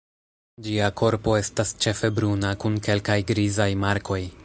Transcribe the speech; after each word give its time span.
Ĝia 0.67 0.87
korpo 1.01 1.35
estas 1.41 1.75
ĉefe 1.85 2.13
bruna 2.19 2.57
kun 2.65 2.83
kelkaj 2.89 3.23
grizaj 3.33 3.71
markoj. 3.87 4.25